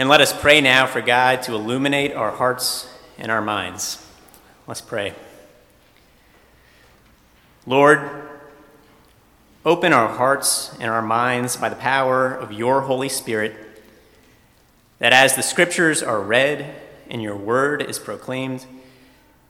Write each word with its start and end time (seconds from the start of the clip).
And 0.00 0.08
let 0.08 0.22
us 0.22 0.32
pray 0.32 0.62
now 0.62 0.86
for 0.86 1.02
God 1.02 1.42
to 1.42 1.54
illuminate 1.54 2.14
our 2.14 2.30
hearts 2.30 2.88
and 3.18 3.30
our 3.30 3.42
minds. 3.42 4.02
Let's 4.66 4.80
pray. 4.80 5.12
Lord, 7.66 8.00
open 9.62 9.92
our 9.92 10.08
hearts 10.08 10.74
and 10.80 10.90
our 10.90 11.02
minds 11.02 11.58
by 11.58 11.68
the 11.68 11.76
power 11.76 12.32
of 12.32 12.50
your 12.50 12.80
Holy 12.80 13.10
Spirit, 13.10 13.54
that 15.00 15.12
as 15.12 15.36
the 15.36 15.42
scriptures 15.42 16.02
are 16.02 16.22
read 16.22 16.76
and 17.10 17.20
your 17.20 17.36
word 17.36 17.82
is 17.82 17.98
proclaimed, 17.98 18.64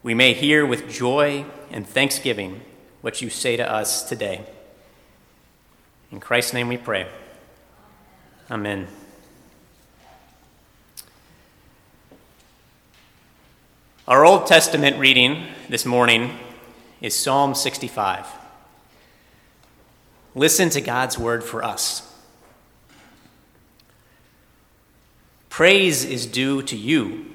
we 0.03 0.15
may 0.15 0.33
hear 0.33 0.67
with 0.67 0.91
joy 0.91 1.45
and 1.71 1.87
thanksgiving 1.87 2.63
what 3.03 3.23
you 3.23 3.31
say 3.31 3.57
to 3.57 3.73
us 3.73 4.03
today. 4.03 4.45
In 6.11 6.19
Christ's 6.19 6.55
name 6.55 6.67
we 6.67 6.77
pray. 6.77 7.07
Amen. 8.51 8.89
Our 14.11 14.27
Old 14.27 14.49
Testament 14.49 14.99
reading 14.99 15.47
this 15.69 15.87
morning 15.87 16.37
is 17.01 17.15
Psalm 17.15 17.55
65. 17.55 18.27
Listen 20.35 20.69
to 20.71 20.81
God's 20.81 21.17
word 21.17 21.45
for 21.45 21.63
us. 21.63 22.13
Praise 25.49 26.05
is 26.05 26.27
due 26.27 26.61
to 26.63 26.77
you, 26.77 27.27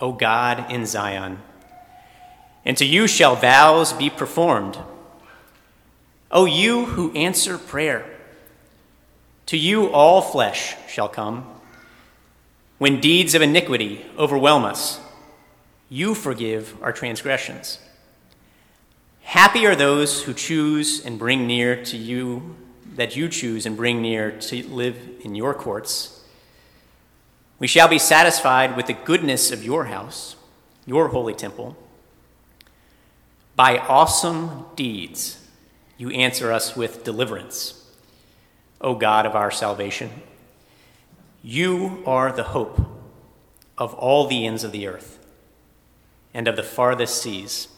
O 0.00 0.10
God 0.10 0.68
in 0.68 0.84
Zion, 0.84 1.38
and 2.64 2.76
to 2.76 2.84
you 2.84 3.06
shall 3.06 3.36
vows 3.36 3.92
be 3.92 4.10
performed. 4.10 4.78
O 6.32 6.44
you 6.44 6.86
who 6.86 7.12
answer 7.12 7.56
prayer, 7.56 8.04
to 9.46 9.56
you 9.56 9.86
all 9.92 10.20
flesh 10.20 10.74
shall 10.88 11.08
come. 11.08 11.46
When 12.78 13.00
deeds 13.00 13.36
of 13.36 13.42
iniquity 13.42 14.04
overwhelm 14.18 14.64
us, 14.64 14.98
you 15.90 16.14
forgive 16.14 16.80
our 16.82 16.92
transgressions. 16.92 17.80
Happy 19.22 19.66
are 19.66 19.74
those 19.74 20.22
who 20.22 20.32
choose 20.32 21.04
and 21.04 21.18
bring 21.18 21.46
near 21.46 21.84
to 21.84 21.96
you, 21.96 22.54
that 22.94 23.16
you 23.16 23.28
choose 23.28 23.66
and 23.66 23.76
bring 23.76 24.00
near 24.00 24.30
to 24.30 24.66
live 24.68 24.96
in 25.22 25.34
your 25.34 25.52
courts. 25.52 26.24
We 27.58 27.66
shall 27.66 27.88
be 27.88 27.98
satisfied 27.98 28.76
with 28.76 28.86
the 28.86 28.94
goodness 28.94 29.50
of 29.50 29.64
your 29.64 29.86
house, 29.86 30.36
your 30.86 31.08
holy 31.08 31.34
temple. 31.34 31.76
By 33.56 33.76
awesome 33.78 34.66
deeds, 34.76 35.44
you 35.98 36.10
answer 36.10 36.52
us 36.52 36.76
with 36.76 37.04
deliverance, 37.04 37.84
O 38.80 38.94
God 38.94 39.26
of 39.26 39.34
our 39.34 39.50
salvation. 39.50 40.10
You 41.42 42.02
are 42.06 42.30
the 42.30 42.44
hope 42.44 42.80
of 43.76 43.92
all 43.94 44.28
the 44.28 44.46
ends 44.46 44.62
of 44.62 44.72
the 44.72 44.86
earth 44.86 45.19
and 46.32 46.48
of 46.48 46.56
the 46.56 46.62
farthest 46.62 47.22
seas. 47.22 47.68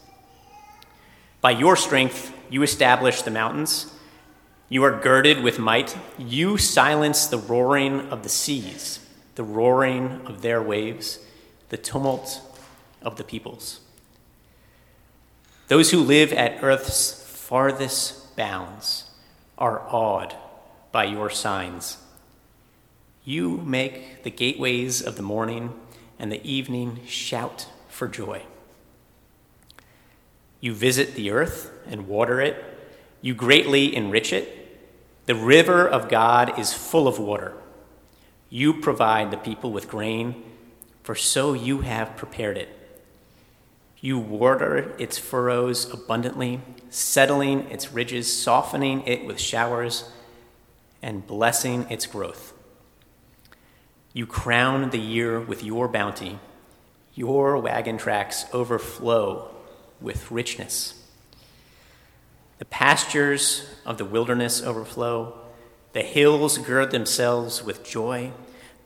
By 1.41 1.51
your 1.51 1.75
strength, 1.75 2.33
you 2.49 2.63
establish 2.63 3.21
the 3.21 3.31
mountains. 3.31 3.93
You 4.69 4.83
are 4.83 4.99
girded 4.99 5.43
with 5.43 5.59
might. 5.59 5.97
You 6.17 6.57
silence 6.57 7.27
the 7.27 7.37
roaring 7.37 8.09
of 8.09 8.23
the 8.23 8.29
seas, 8.29 8.99
the 9.35 9.43
roaring 9.43 10.21
of 10.25 10.41
their 10.41 10.61
waves, 10.61 11.19
the 11.69 11.77
tumult 11.77 12.41
of 13.01 13.17
the 13.17 13.23
peoples. 13.23 13.81
Those 15.67 15.91
who 15.91 15.99
live 15.99 16.31
at 16.31 16.63
earth's 16.63 17.23
farthest 17.23 18.35
bounds 18.35 19.05
are 19.57 19.81
awed 19.89 20.35
by 20.91 21.05
your 21.05 21.29
signs. 21.29 21.97
You 23.25 23.57
make 23.57 24.23
the 24.23 24.31
gateways 24.31 25.01
of 25.01 25.15
the 25.15 25.23
morning 25.23 25.73
and 26.19 26.31
the 26.31 26.45
evening 26.45 26.99
shout 27.05 27.67
for 27.93 28.07
joy. 28.07 28.43
You 30.59 30.73
visit 30.73 31.15
the 31.15 31.31
earth 31.31 31.71
and 31.87 32.07
water 32.07 32.41
it, 32.41 32.63
you 33.21 33.33
greatly 33.33 33.95
enrich 33.95 34.33
it. 34.33 34.59
The 35.25 35.35
river 35.35 35.87
of 35.87 36.09
God 36.09 36.59
is 36.59 36.73
full 36.73 37.07
of 37.07 37.19
water. 37.19 37.53
You 38.49 38.73
provide 38.73 39.31
the 39.31 39.37
people 39.37 39.71
with 39.71 39.87
grain, 39.87 40.43
for 41.03 41.15
so 41.15 41.53
you 41.53 41.81
have 41.81 42.17
prepared 42.17 42.57
it. 42.57 42.69
You 44.01 44.19
water 44.19 44.93
its 44.97 45.17
furrows 45.17 45.91
abundantly, 45.93 46.61
settling 46.89 47.69
its 47.69 47.93
ridges, 47.93 48.31
softening 48.31 49.07
it 49.07 49.25
with 49.25 49.39
showers, 49.39 50.09
and 51.01 51.25
blessing 51.25 51.85
its 51.89 52.05
growth. 52.05 52.53
You 54.11 54.27
crown 54.27 54.89
the 54.89 54.99
year 54.99 55.39
with 55.39 55.63
your 55.63 55.87
bounty. 55.87 56.39
Your 57.15 57.57
wagon 57.57 57.97
tracks 57.97 58.45
overflow 58.53 59.49
with 60.01 60.31
richness. 60.31 60.99
The 62.57 62.65
pastures 62.65 63.67
of 63.85 63.97
the 63.97 64.05
wilderness 64.05 64.61
overflow. 64.61 65.37
The 65.93 66.01
hills 66.01 66.57
gird 66.57 66.91
themselves 66.91 67.63
with 67.63 67.83
joy. 67.83 68.31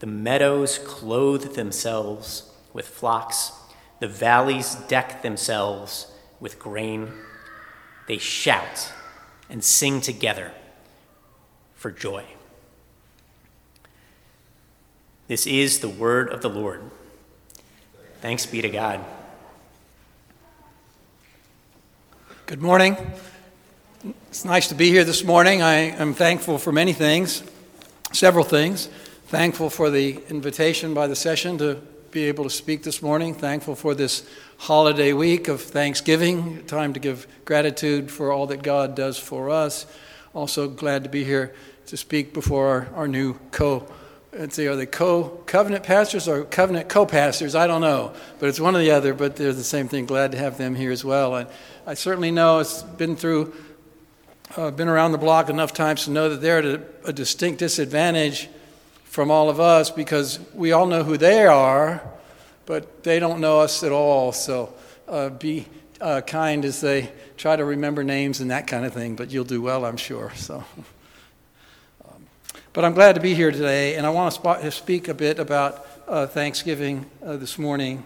The 0.00 0.06
meadows 0.06 0.78
clothe 0.78 1.54
themselves 1.54 2.50
with 2.72 2.86
flocks. 2.86 3.52
The 4.00 4.08
valleys 4.08 4.74
deck 4.74 5.22
themselves 5.22 6.12
with 6.38 6.58
grain. 6.58 7.12
They 8.06 8.18
shout 8.18 8.92
and 9.48 9.64
sing 9.64 10.00
together 10.00 10.52
for 11.74 11.90
joy. 11.90 12.24
This 15.28 15.46
is 15.46 15.80
the 15.80 15.88
word 15.88 16.28
of 16.30 16.42
the 16.42 16.50
Lord. 16.50 16.90
Thanks 18.20 18.46
be 18.46 18.60
to 18.62 18.68
God. 18.68 18.98
Good 22.46 22.60
morning. 22.60 22.96
It's 24.28 24.44
nice 24.44 24.66
to 24.70 24.74
be 24.74 24.88
here 24.90 25.04
this 25.04 25.22
morning. 25.22 25.62
I 25.62 25.74
am 25.74 26.14
thankful 26.14 26.58
for 26.58 26.72
many 26.72 26.92
things, 26.92 27.44
several 28.12 28.44
things. 28.44 28.86
Thankful 29.26 29.70
for 29.70 29.88
the 29.90 30.18
invitation 30.30 30.94
by 30.94 31.06
the 31.06 31.14
session 31.14 31.58
to 31.58 31.76
be 32.10 32.24
able 32.24 32.42
to 32.42 32.50
speak 32.50 32.82
this 32.82 33.02
morning. 33.02 33.34
Thankful 33.34 33.76
for 33.76 33.94
this 33.94 34.28
holiday 34.56 35.12
week 35.12 35.46
of 35.46 35.60
Thanksgiving, 35.60 36.66
time 36.66 36.94
to 36.94 37.00
give 37.00 37.28
gratitude 37.44 38.10
for 38.10 38.32
all 38.32 38.48
that 38.48 38.64
God 38.64 38.96
does 38.96 39.16
for 39.16 39.48
us. 39.48 39.86
Also, 40.34 40.66
glad 40.66 41.04
to 41.04 41.08
be 41.08 41.22
here 41.22 41.54
to 41.86 41.96
speak 41.96 42.34
before 42.34 42.66
our, 42.66 42.88
our 42.96 43.06
new 43.06 43.34
co 43.52 43.86
let's 44.32 44.56
see, 44.56 44.66
are 44.66 44.76
they 44.76 44.86
co 44.86 45.28
covenant 45.46 45.84
pastors 45.84 46.28
or 46.28 46.44
covenant 46.44 46.88
co 46.88 47.06
pastors? 47.06 47.54
I 47.54 47.66
don't 47.66 47.80
know, 47.80 48.12
but 48.38 48.48
it's 48.48 48.60
one 48.60 48.76
or 48.76 48.80
the 48.80 48.90
other, 48.90 49.14
but 49.14 49.36
they're 49.36 49.52
the 49.52 49.64
same 49.64 49.88
thing. 49.88 50.06
Glad 50.06 50.32
to 50.32 50.38
have 50.38 50.58
them 50.58 50.74
here 50.74 50.92
as 50.92 51.04
well. 51.04 51.36
And 51.36 51.48
I 51.86 51.94
certainly 51.94 52.30
know 52.30 52.58
it's 52.58 52.82
been 52.82 53.16
through, 53.16 53.54
uh, 54.56 54.70
been 54.70 54.88
around 54.88 55.12
the 55.12 55.18
block 55.18 55.48
enough 55.48 55.72
times 55.72 56.04
to 56.04 56.10
know 56.10 56.28
that 56.30 56.40
they're 56.40 56.58
at 56.58 56.64
a, 56.64 56.82
a 57.06 57.12
distinct 57.12 57.60
disadvantage 57.60 58.48
from 59.04 59.30
all 59.30 59.48
of 59.48 59.58
us 59.60 59.90
because 59.90 60.38
we 60.54 60.72
all 60.72 60.86
know 60.86 61.02
who 61.02 61.16
they 61.16 61.46
are, 61.46 62.02
but 62.66 63.02
they 63.02 63.18
don't 63.18 63.40
know 63.40 63.60
us 63.60 63.82
at 63.82 63.92
all. 63.92 64.32
So 64.32 64.74
uh, 65.08 65.30
be 65.30 65.66
uh, 66.00 66.20
kind 66.20 66.64
as 66.64 66.80
they 66.80 67.10
try 67.36 67.56
to 67.56 67.64
remember 67.64 68.04
names 68.04 68.40
and 68.40 68.50
that 68.50 68.66
kind 68.66 68.84
of 68.84 68.92
thing, 68.92 69.16
but 69.16 69.30
you'll 69.32 69.44
do 69.44 69.62
well, 69.62 69.84
I'm 69.84 69.96
sure. 69.96 70.32
So. 70.34 70.64
But 72.74 72.84
I'm 72.84 72.92
glad 72.92 73.14
to 73.14 73.20
be 73.22 73.32
here 73.32 73.50
today, 73.50 73.94
and 73.94 74.06
I 74.06 74.10
want 74.10 74.34
to 74.34 74.70
speak 74.70 75.08
a 75.08 75.14
bit 75.14 75.38
about 75.38 75.86
uh, 76.06 76.26
Thanksgiving 76.26 77.06
uh, 77.24 77.38
this 77.38 77.58
morning. 77.58 78.04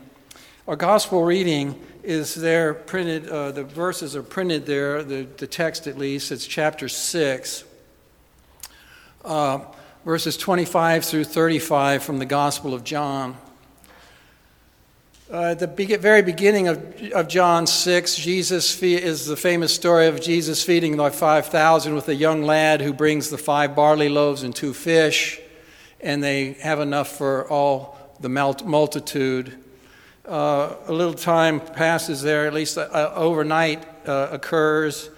Our 0.68 0.76
gospel 0.76 1.24
reading 1.24 1.82
is 2.04 2.36
there 2.36 2.72
printed, 2.72 3.28
uh, 3.28 3.50
the 3.50 3.64
verses 3.64 4.14
are 4.14 4.22
printed 4.22 4.64
there, 4.64 5.02
the, 5.02 5.26
the 5.36 5.48
text 5.48 5.88
at 5.88 5.98
least. 5.98 6.30
It's 6.30 6.46
chapter 6.46 6.88
6, 6.88 7.64
uh, 9.24 9.58
verses 10.04 10.36
25 10.36 11.04
through 11.06 11.24
35 11.24 12.04
from 12.04 12.18
the 12.18 12.26
Gospel 12.26 12.72
of 12.72 12.84
John. 12.84 13.36
Uh, 15.32 15.52
at 15.52 15.58
the 15.60 15.66
be- 15.66 15.96
very 15.96 16.20
beginning 16.20 16.68
of, 16.68 17.02
of 17.14 17.26
John 17.26 17.66
6, 17.66 18.16
Jesus 18.16 18.74
fe- 18.74 19.02
is 19.02 19.24
the 19.24 19.36
famous 19.36 19.74
story 19.74 20.06
of 20.06 20.20
Jesus 20.20 20.62
feeding 20.62 20.98
the 20.98 21.10
5,000 21.10 21.94
with 21.94 22.06
a 22.10 22.14
young 22.14 22.42
lad 22.42 22.82
who 22.82 22.92
brings 22.92 23.30
the 23.30 23.38
five 23.38 23.74
barley 23.74 24.10
loaves 24.10 24.42
and 24.42 24.54
two 24.54 24.74
fish, 24.74 25.40
and 26.02 26.22
they 26.22 26.52
have 26.60 26.80
enough 26.80 27.16
for 27.16 27.48
all 27.48 27.96
the 28.20 28.28
multitude. 28.28 29.56
Uh, 30.28 30.74
a 30.86 30.92
little 30.92 31.14
time 31.14 31.60
passes 31.60 32.20
there, 32.20 32.46
at 32.46 32.52
least 32.52 32.76
uh, 32.76 33.12
overnight 33.14 33.82
uh, 34.06 34.28
occurs, 34.32 35.08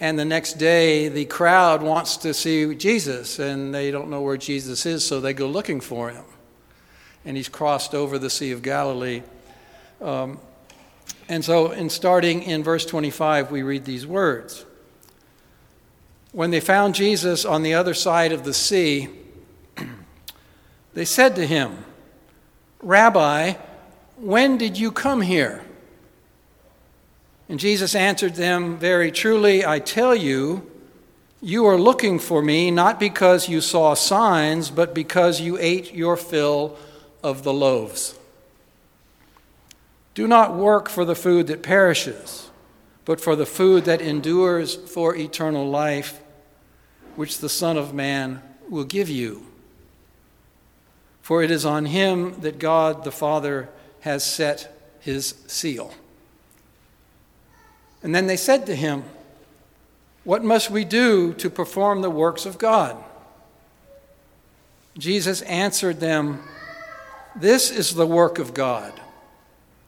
and 0.00 0.18
the 0.18 0.24
next 0.24 0.54
day 0.54 1.06
the 1.06 1.26
crowd 1.26 1.80
wants 1.80 2.16
to 2.16 2.34
see 2.34 2.74
Jesus, 2.74 3.38
and 3.38 3.72
they 3.72 3.92
don't 3.92 4.10
know 4.10 4.20
where 4.20 4.36
Jesus 4.36 4.84
is, 4.84 5.06
so 5.06 5.20
they 5.20 5.32
go 5.32 5.46
looking 5.46 5.80
for 5.80 6.10
him. 6.10 6.24
And 7.24 7.36
he's 7.36 7.48
crossed 7.48 7.94
over 7.94 8.18
the 8.18 8.30
Sea 8.30 8.50
of 8.50 8.62
Galilee. 8.62 9.22
Um, 10.00 10.38
and 11.28 11.44
so, 11.44 11.70
in 11.70 11.90
starting 11.90 12.42
in 12.42 12.62
verse 12.62 12.84
25, 12.86 13.50
we 13.50 13.62
read 13.62 13.84
these 13.84 14.06
words 14.06 14.64
When 16.32 16.50
they 16.50 16.60
found 16.60 16.94
Jesus 16.94 17.44
on 17.44 17.62
the 17.62 17.74
other 17.74 17.94
side 17.94 18.32
of 18.32 18.44
the 18.44 18.54
sea, 18.54 19.08
they 20.94 21.04
said 21.04 21.36
to 21.36 21.46
him, 21.46 21.84
Rabbi, 22.82 23.54
when 24.16 24.58
did 24.58 24.78
you 24.78 24.90
come 24.90 25.20
here? 25.20 25.62
And 27.48 27.58
Jesus 27.58 27.94
answered 27.94 28.36
them, 28.36 28.78
Very 28.78 29.10
truly, 29.10 29.66
I 29.66 29.80
tell 29.80 30.14
you, 30.14 30.70
you 31.42 31.66
are 31.66 31.78
looking 31.78 32.18
for 32.18 32.42
me 32.42 32.70
not 32.70 33.00
because 33.00 33.48
you 33.48 33.60
saw 33.60 33.94
signs, 33.94 34.70
but 34.70 34.94
because 34.94 35.40
you 35.40 35.58
ate 35.58 35.94
your 35.94 36.16
fill 36.16 36.76
of 37.22 37.42
the 37.42 37.52
loaves. 37.52 38.14
Do 40.14 40.26
not 40.26 40.54
work 40.54 40.88
for 40.88 41.04
the 41.04 41.14
food 41.14 41.46
that 41.46 41.62
perishes, 41.62 42.50
but 43.04 43.20
for 43.20 43.36
the 43.36 43.46
food 43.46 43.84
that 43.84 44.00
endures 44.00 44.74
for 44.74 45.14
eternal 45.16 45.68
life, 45.68 46.20
which 47.16 47.38
the 47.38 47.48
Son 47.48 47.76
of 47.76 47.94
Man 47.94 48.42
will 48.68 48.84
give 48.84 49.08
you. 49.08 49.46
For 51.22 51.42
it 51.42 51.50
is 51.50 51.64
on 51.64 51.86
him 51.86 52.40
that 52.40 52.58
God 52.58 53.04
the 53.04 53.12
Father 53.12 53.68
has 54.00 54.24
set 54.24 54.76
his 55.00 55.34
seal. 55.46 55.92
And 58.02 58.14
then 58.14 58.26
they 58.26 58.36
said 58.36 58.66
to 58.66 58.74
him, 58.74 59.04
What 60.24 60.42
must 60.42 60.70
we 60.70 60.84
do 60.84 61.34
to 61.34 61.50
perform 61.50 62.00
the 62.00 62.10
works 62.10 62.46
of 62.46 62.58
God? 62.58 62.96
Jesus 64.98 65.42
answered 65.42 66.00
them, 66.00 66.42
This 67.36 67.70
is 67.70 67.94
the 67.94 68.06
work 68.06 68.38
of 68.38 68.54
God, 68.54 68.92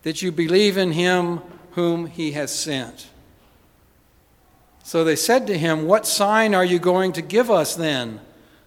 that 0.03 0.23
you 0.23 0.33
believe 0.33 0.77
in 0.77 0.93
him 0.93 1.41
whom 1.73 2.07
he 2.07 2.33
has 2.33 2.55
sent. 2.55 3.09
So 4.85 5.05
they 5.05 5.17
said 5.17 5.47
to 5.47 5.57
him, 5.57 5.87
What 5.87 6.07
sign 6.07 6.55
are 6.55 6.65
you 6.65 6.79
going 6.79 7.13
to 7.13 7.23
give 7.23 7.51
us 7.51 7.75
then, 7.75 8.21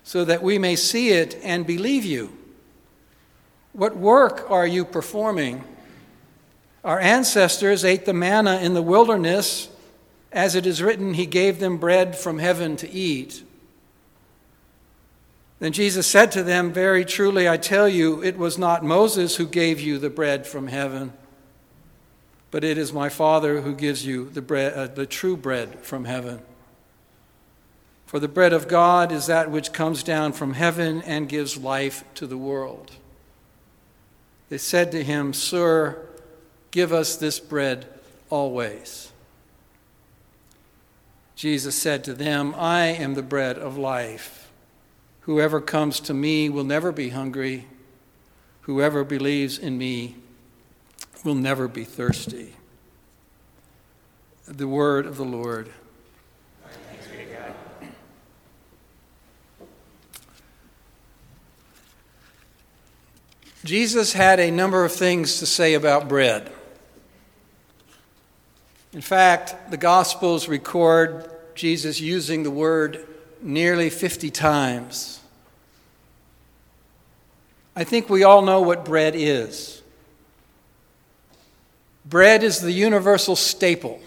so 0.04 0.26
that 0.26 0.42
we 0.42 0.58
may 0.58 0.76
see 0.76 1.10
it 1.10 1.40
and 1.44 1.68
believe 1.68 2.06
you? 2.06 2.36
What 3.74 3.98
work 3.98 4.50
are 4.50 4.66
you 4.66 4.86
performing? 4.86 5.64
Our 6.84 7.00
ancestors 7.00 7.84
ate 7.84 8.06
the 8.06 8.14
manna 8.14 8.60
in 8.60 8.74
the 8.74 8.82
wilderness. 8.82 9.70
As 10.32 10.56
it 10.56 10.66
is 10.66 10.82
written, 10.82 11.16
He 11.16 11.26
gave 11.26 11.60
them 11.60 11.78
bread 11.78 12.18
from 12.18 12.40
heaven 12.40 12.78
to 12.78 12.90
eat. 12.90 13.44
Then 15.60 15.72
Jesus 15.72 16.06
said 16.08 16.32
to 16.34 16.44
them, 16.44 16.72
Very 16.72 17.04
truly, 17.06 17.50
I 17.50 17.58
tell 17.58 17.88
you, 17.88 18.24
it 18.24 18.38
was 18.38 18.58
not 18.58 18.84
Moses 18.84 19.38
who 19.38 19.48
gave 19.48 19.80
you 19.80 19.98
the 19.98 20.10
bread 20.10 20.46
from 20.46 20.68
heaven, 20.68 21.14
but 22.56 22.64
it 22.64 22.78
is 22.78 22.94
my 22.94 23.10
Father 23.10 23.60
who 23.60 23.76
gives 23.76 24.06
you 24.06 24.30
the, 24.30 24.42
bread, 24.42 24.72
uh, 24.76 24.88
the 24.88 25.06
true 25.06 25.36
bread 25.36 25.78
from 25.82 26.06
heaven. 26.06 26.40
For 28.06 28.18
the 28.18 28.30
bread 28.30 28.54
of 28.54 28.70
God 28.70 29.12
is 29.12 29.28
that 29.28 29.52
which 29.52 29.74
comes 29.74 30.04
down 30.04 30.32
from 30.32 30.54
heaven 30.54 31.02
and 31.02 31.28
gives 31.28 31.58
life 31.58 32.06
to 32.14 32.26
the 32.26 32.38
world. 32.38 32.94
They 34.48 34.58
said 34.58 34.94
to 34.94 35.04
him, 35.04 35.34
Sir, 35.34 36.08
give 36.72 36.94
us 36.94 37.18
this 37.18 37.42
bread 37.42 37.88
always. 38.30 39.12
Jesus 41.36 41.76
said 41.76 42.06
to 42.06 42.14
them, 42.14 42.56
I 42.58 42.86
am 42.86 43.16
the 43.16 43.22
bread 43.22 43.58
of 43.58 43.78
life. 43.78 44.50
Whoever 45.24 45.60
comes 45.60 46.00
to 46.00 46.14
me 46.14 46.48
will 46.48 46.64
never 46.64 46.94
be 46.94 47.10
hungry. 47.10 47.68
Whoever 48.62 49.04
believes 49.04 49.60
in 49.60 49.78
me 49.78 50.16
will 51.26 51.36
never 51.36 51.68
be 51.68 51.84
thirsty. 51.84 52.54
The 54.48 54.68
word 54.68 55.08
of 55.08 55.18
the 55.18 55.26
Lord. 55.26 55.72
Jesus 63.64 64.14
had 64.14 64.40
a 64.40 64.52
number 64.52 64.86
of 64.86 64.92
things 64.92 65.40
to 65.40 65.48
say 65.48 65.74
about 65.74 66.08
bread. 66.08 66.52
In 68.94 69.02
fact, 69.02 69.72
the 69.72 69.78
Gospels 69.78 70.48
record 70.48 71.28
Jesus 71.56 72.00
using 72.00 72.44
the 72.44 72.52
word 72.52 73.08
nearly 73.42 73.90
50 73.90 74.30
times. 74.30 75.20
I 77.76 77.84
think 77.84 78.08
we 78.08 78.24
all 78.24 78.44
know 78.44 78.62
what 78.62 78.86
bread 78.86 79.16
is. 79.16 79.82
Bread 82.06 82.44
is 82.44 82.60
the 82.62 82.72
universal 82.72 83.36
staple. 83.36 84.00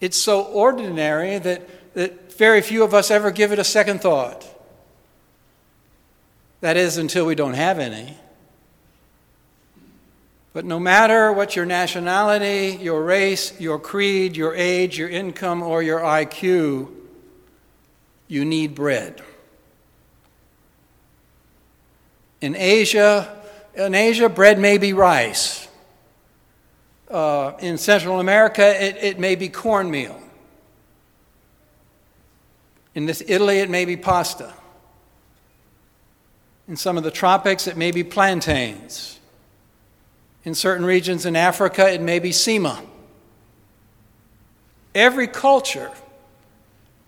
It's 0.00 0.16
so 0.16 0.42
ordinary 0.42 1.38
that, 1.38 1.94
that 1.94 2.36
very 2.36 2.60
few 2.60 2.82
of 2.82 2.92
us 2.92 3.10
ever 3.10 3.30
give 3.30 3.52
it 3.52 3.58
a 3.58 3.64
second 3.64 4.00
thought. 4.00 4.44
That 6.60 6.76
is, 6.76 6.96
until 6.96 7.26
we 7.26 7.34
don't 7.34 7.54
have 7.54 7.78
any. 7.78 8.16
But 10.52 10.64
no 10.64 10.80
matter 10.80 11.32
what 11.32 11.54
your 11.54 11.66
nationality, 11.66 12.78
your 12.80 13.04
race, 13.04 13.58
your 13.60 13.78
creed, 13.78 14.36
your 14.36 14.54
age, 14.54 14.98
your 14.98 15.08
income, 15.08 15.62
or 15.62 15.82
your 15.82 16.00
IQ, 16.00 16.90
you 18.26 18.44
need 18.44 18.74
bread. 18.74 19.22
In 22.40 22.56
Asia, 22.56 23.40
in 23.74 23.94
Asia, 23.94 24.28
bread 24.28 24.58
may 24.58 24.78
be 24.78 24.92
rice. 24.92 25.65
Uh, 27.10 27.52
in 27.60 27.78
Central 27.78 28.18
America, 28.18 28.84
it, 28.84 28.96
it 28.96 29.18
may 29.18 29.36
be 29.36 29.48
cornmeal. 29.48 30.20
In 32.94 33.06
this 33.06 33.22
Italy, 33.26 33.58
it 33.58 33.70
may 33.70 33.84
be 33.84 33.96
pasta. 33.96 34.52
In 36.66 36.76
some 36.76 36.96
of 36.96 37.04
the 37.04 37.10
tropics, 37.10 37.66
it 37.68 37.76
may 37.76 37.92
be 37.92 38.02
plantains. 38.02 39.20
In 40.44 40.54
certain 40.54 40.84
regions 40.84 41.26
in 41.26 41.36
Africa, 41.36 41.88
it 41.92 42.00
may 42.00 42.18
be 42.18 42.32
sema. 42.32 42.82
Every 44.94 45.28
culture 45.28 45.90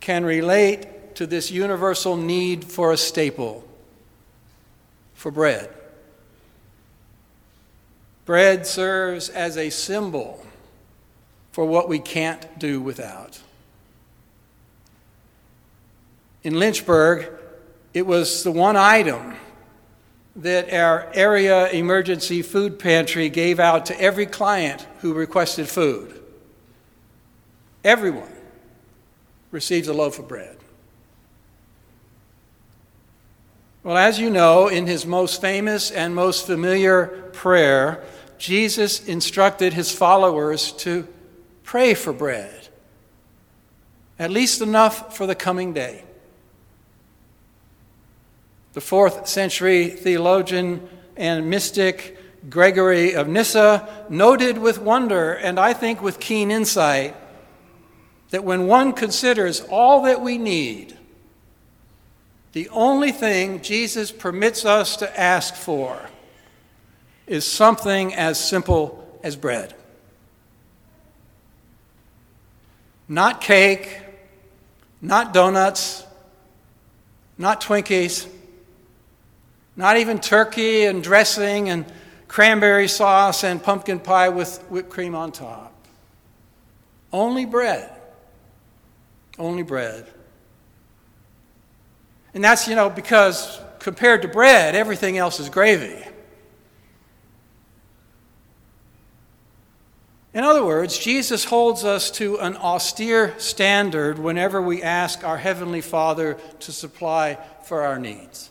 can 0.01 0.25
relate 0.25 1.15
to 1.17 1.27
this 1.27 1.51
universal 1.51 2.17
need 2.17 2.65
for 2.65 2.93
a 2.93 2.97
staple, 2.97 3.67
for 5.15 5.33
bread. 5.33 5.71
Bread 8.29 8.67
serves 8.67 9.31
as 9.31 9.57
a 9.57 9.71
symbol 9.71 10.45
for 11.51 11.65
what 11.65 11.89
we 11.89 11.99
can't 11.99 12.59
do 12.59 12.79
without. 12.79 13.41
In 16.43 16.59
Lynchburg, 16.59 17.31
it 17.95 18.07
was 18.07 18.45
the 18.45 18.51
one 18.51 18.77
item 18.77 19.35
that 20.37 20.71
our 20.75 21.11
area 21.15 21.71
emergency 21.71 22.43
food 22.43 22.79
pantry 22.79 23.31
gave 23.31 23.59
out 23.59 23.87
to 23.87 23.99
every 23.99 24.27
client 24.27 24.87
who 25.01 25.15
requested 25.15 25.67
food. 25.67 26.23
Everyone 27.83 28.37
receives 29.51 29.89
a 29.89 29.95
loaf 29.95 30.19
of 30.19 30.29
bread. 30.29 30.58
Well, 33.89 33.97
as 33.97 34.19
you 34.19 34.29
know, 34.29 34.69
in 34.69 34.87
his 34.87 35.07
most 35.07 35.41
famous 35.41 35.91
and 35.91 36.15
most 36.15 36.45
familiar 36.45 37.07
prayer, 37.33 38.05
Jesus 38.37 39.03
instructed 39.03 39.73
his 39.73 39.91
followers 39.91 40.73
to 40.73 41.09
pray 41.63 41.95
for 41.95 42.13
bread, 42.13 42.69
at 44.19 44.31
least 44.31 44.61
enough 44.61 45.17
for 45.17 45.27
the 45.27 45.35
coming 45.35 45.73
day. 45.73 46.05
The 48.75 48.83
fourth 48.83 49.27
century 49.27 49.89
theologian 49.89 50.87
and 51.17 51.49
mystic 51.49 52.19
Gregory 52.51 53.15
of 53.15 53.27
Nyssa 53.27 54.05
noted 54.11 54.59
with 54.59 54.79
wonder, 54.79 55.33
and 55.33 55.59
I 55.59 55.73
think 55.73 56.03
with 56.03 56.21
keen 56.21 56.51
insight, 56.51 57.17
that 58.33 58.45
when 58.45 58.67
one 58.67 58.93
considers 58.93 59.63
all 59.63 60.03
that 60.03 60.21
we 60.21 60.37
need, 60.37 60.98
the 62.53 62.69
only 62.71 63.13
thing 63.13 63.61
Jesus 63.63 64.11
permits 64.11 64.65
us 64.65 64.97
to 64.97 65.21
ask 65.21 65.55
for 65.55 65.99
is 67.27 67.45
something 67.45 68.15
as 68.15 68.43
simple 68.43 69.21
as 69.23 69.37
bread. 69.37 69.75
Not 73.09 73.41
cake, 73.41 74.01
not 75.01 75.33
donuts, 75.33 76.05
not 77.37 77.61
Twinkies 77.61 78.27
not 79.79 79.97
even 79.97 80.19
turkey 80.19 80.87
and 80.87 81.05
dressing 81.05 81.71
and 81.71 81.87
cranberry 82.27 82.89
sauce 82.89 83.45
and 83.45 83.63
pumpkin 83.63 84.01
pie 84.01 84.29
with 84.29 84.59
whipped 84.69 84.91
cream 84.91 85.15
on 85.15 85.31
top. 85.31 85.73
Only 87.13 87.47
bread. 87.47 87.89
Only 89.39 89.63
bread. 89.63 90.05
And 92.39 92.45
that's, 92.45 92.69
you 92.69 92.77
know, 92.77 92.89
because 92.89 93.61
compared 93.81 94.23
to 94.23 94.29
bread, 94.29 94.77
everything 94.77 95.19
else 95.19 95.41
is 95.41 95.49
gravy. 95.49 96.05
In 100.33 100.45
other 100.45 100.65
words, 100.65 100.97
Jesus 100.97 101.43
holds 101.43 101.83
us 101.83 102.13
to 102.13 102.39
an 102.39 102.57
austere 102.57 103.35
standard 103.41 104.21
whenever 104.21 104.63
we 104.63 104.85
ask 104.85 105.25
our 105.25 105.37
Heavenly 105.37 105.81
Father 105.81 106.35
to 106.61 106.71
supply 106.71 107.39
for 107.65 107.83
our 107.83 107.99
needs. 107.99 108.51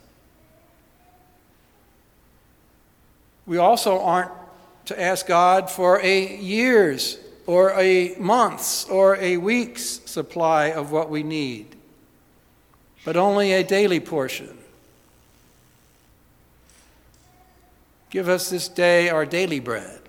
We 3.45 3.57
also 3.57 4.01
aren't 4.01 4.33
to 4.87 5.01
ask 5.01 5.25
God 5.25 5.69
for 5.69 6.01
a 6.01 6.35
year's 6.35 7.19
or 7.45 7.71
a 7.71 8.17
month's 8.19 8.83
or 8.89 9.15
a 9.15 9.37
week's 9.37 10.01
supply 10.03 10.71
of 10.71 10.91
what 10.91 11.09
we 11.09 11.23
need, 11.23 11.76
but 13.07 13.15
only 13.15 13.53
a 13.53 13.63
daily 13.63 14.01
portion. 14.01 14.49
Give 18.09 18.27
us 18.27 18.49
this 18.49 18.67
day 18.67 19.07
our 19.07 19.25
daily 19.25 19.61
bread. 19.61 20.01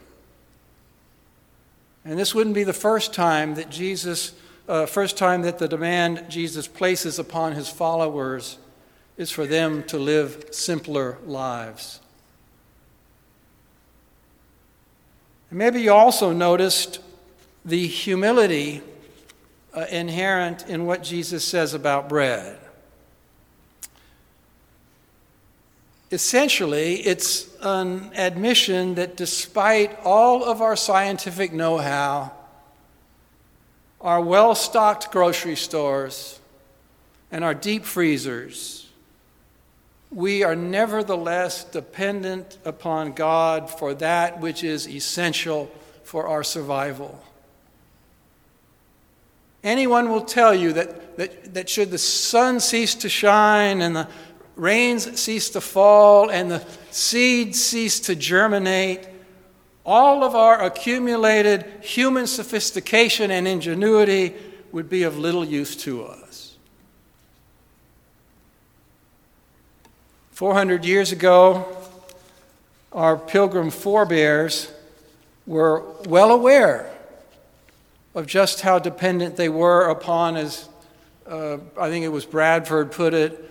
And 2.04 2.18
this 2.18 2.34
wouldn't 2.34 2.56
be 2.56 2.64
the 2.64 2.72
first 2.72 3.14
time 3.14 3.54
that 3.54 3.70
Jesus, 3.70 4.32
uh, 4.68 4.86
first 4.86 5.16
time 5.16 5.42
that 5.42 5.60
the 5.60 5.68
demand 5.68 6.24
Jesus 6.28 6.66
places 6.66 7.20
upon 7.20 7.52
his 7.52 7.68
followers 7.68 8.58
is 9.16 9.30
for 9.30 9.46
them 9.46 9.84
to 9.84 9.96
live 9.96 10.46
simpler 10.50 11.18
lives. 11.24 12.00
And 15.50 15.58
maybe 15.60 15.82
you 15.82 15.92
also 15.92 16.32
noticed 16.32 16.98
the 17.64 17.86
humility 17.86 18.82
uh, 19.72 19.86
inherent 19.88 20.66
in 20.66 20.84
what 20.84 21.04
Jesus 21.04 21.44
says 21.44 21.74
about 21.74 22.08
bread. 22.08 22.58
Essentially, 26.10 26.94
it's 26.94 27.46
an 27.60 28.10
admission 28.14 28.94
that 28.94 29.16
despite 29.16 29.98
all 30.04 30.42
of 30.42 30.62
our 30.62 30.76
scientific 30.76 31.52
know 31.52 31.76
how, 31.78 32.32
our 34.00 34.20
well 34.20 34.54
stocked 34.54 35.10
grocery 35.10 35.56
stores, 35.56 36.40
and 37.30 37.44
our 37.44 37.54
deep 37.54 37.84
freezers, 37.84 38.88
we 40.10 40.42
are 40.42 40.56
nevertheless 40.56 41.64
dependent 41.64 42.56
upon 42.64 43.12
God 43.12 43.68
for 43.70 43.92
that 43.94 44.40
which 44.40 44.64
is 44.64 44.88
essential 44.88 45.70
for 46.04 46.26
our 46.26 46.42
survival. 46.42 47.22
Anyone 49.62 50.08
will 50.08 50.22
tell 50.22 50.54
you 50.54 50.72
that, 50.72 51.18
that, 51.18 51.54
that 51.54 51.68
should 51.68 51.90
the 51.90 51.98
sun 51.98 52.60
cease 52.60 52.94
to 52.94 53.08
shine 53.08 53.82
and 53.82 53.94
the 53.94 54.08
rains 54.58 55.18
cease 55.18 55.50
to 55.50 55.60
fall 55.60 56.30
and 56.30 56.50
the 56.50 56.66
seeds 56.90 57.64
cease 57.64 58.00
to 58.00 58.14
germinate, 58.14 59.08
all 59.86 60.24
of 60.24 60.34
our 60.34 60.62
accumulated 60.62 61.64
human 61.80 62.26
sophistication 62.26 63.30
and 63.30 63.48
ingenuity 63.48 64.34
would 64.72 64.90
be 64.90 65.04
of 65.04 65.18
little 65.18 65.44
use 65.44 65.76
to 65.76 66.04
us. 66.04 66.56
400 70.32 70.84
years 70.84 71.10
ago, 71.10 71.66
our 72.92 73.16
pilgrim 73.16 73.70
forebears 73.70 74.70
were 75.46 75.82
well 76.06 76.30
aware 76.30 76.94
of 78.14 78.26
just 78.26 78.60
how 78.60 78.78
dependent 78.78 79.36
they 79.36 79.48
were 79.48 79.88
upon, 79.88 80.36
as 80.36 80.68
uh, 81.26 81.58
I 81.78 81.88
think 81.88 82.04
it 82.04 82.08
was 82.08 82.24
Bradford 82.24 82.92
put 82.92 83.14
it, 83.14 83.44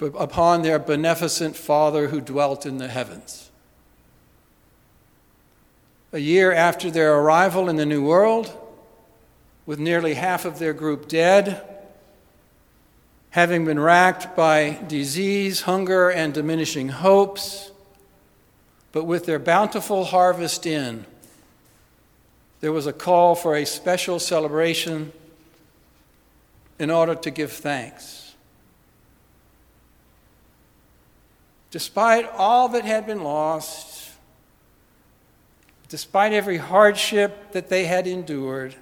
upon 0.00 0.62
their 0.62 0.78
beneficent 0.78 1.56
Father 1.56 2.08
who 2.08 2.20
dwelt 2.20 2.66
in 2.66 2.78
the 2.78 2.88
heavens. 2.88 3.50
A 6.12 6.18
year 6.18 6.52
after 6.52 6.90
their 6.90 7.14
arrival 7.16 7.68
in 7.68 7.76
the 7.76 7.86
New 7.86 8.04
World, 8.04 8.52
with 9.64 9.78
nearly 9.78 10.14
half 10.14 10.44
of 10.44 10.58
their 10.58 10.72
group 10.72 11.08
dead, 11.08 11.62
having 13.30 13.64
been 13.64 13.78
racked 13.78 14.36
by 14.36 14.78
disease, 14.86 15.62
hunger, 15.62 16.10
and 16.10 16.32
diminishing 16.32 16.88
hopes, 16.88 17.70
but 18.92 19.04
with 19.04 19.26
their 19.26 19.38
bountiful 19.38 20.04
harvest 20.04 20.64
in, 20.64 21.04
there 22.60 22.72
was 22.72 22.86
a 22.86 22.92
call 22.92 23.34
for 23.34 23.54
a 23.54 23.66
special 23.66 24.18
celebration 24.18 25.12
in 26.78 26.90
order 26.90 27.14
to 27.14 27.30
give 27.30 27.52
thanks. 27.52 28.25
Despite 31.76 32.26
all 32.32 32.70
that 32.70 32.86
had 32.86 33.04
been 33.04 33.22
lost, 33.22 34.10
despite 35.90 36.32
every 36.32 36.56
hardship 36.56 37.52
that 37.52 37.68
they 37.68 37.84
had 37.84 38.06
endured, 38.06 38.74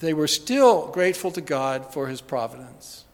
they 0.00 0.14
were 0.14 0.28
still 0.28 0.86
grateful 0.86 1.30
to 1.32 1.42
God 1.42 1.92
for 1.92 2.06
His 2.06 2.22
providence. 2.22 3.04